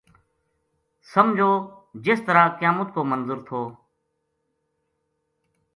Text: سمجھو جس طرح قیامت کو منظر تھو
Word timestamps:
سمجھو 1.11 1.51
جس 2.05 2.21
طرح 2.27 2.47
قیامت 2.59 2.93
کو 2.93 3.03
منظر 3.11 3.37
تھو 3.47 3.61